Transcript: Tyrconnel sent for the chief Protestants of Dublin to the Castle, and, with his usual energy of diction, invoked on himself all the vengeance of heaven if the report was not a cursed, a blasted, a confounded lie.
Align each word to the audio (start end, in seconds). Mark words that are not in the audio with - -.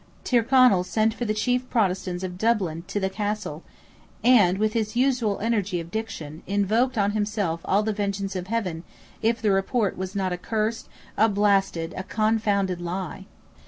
Tyrconnel 0.23 0.83
sent 0.83 1.13
for 1.13 1.25
the 1.25 1.33
chief 1.35 1.69
Protestants 1.69 2.23
of 2.23 2.39
Dublin 2.39 2.83
to 2.87 2.99
the 2.99 3.07
Castle, 3.07 3.61
and, 4.23 4.57
with 4.57 4.73
his 4.73 4.95
usual 4.95 5.37
energy 5.41 5.79
of 5.79 5.91
diction, 5.91 6.41
invoked 6.47 6.97
on 6.97 7.11
himself 7.11 7.61
all 7.65 7.83
the 7.83 7.93
vengeance 7.93 8.35
of 8.35 8.47
heaven 8.47 8.83
if 9.21 9.39
the 9.43 9.51
report 9.51 9.95
was 9.95 10.15
not 10.15 10.33
a 10.33 10.37
cursed, 10.39 10.89
a 11.17 11.29
blasted, 11.29 11.93
a 11.95 12.01
confounded 12.01 12.81
lie. 12.81 13.27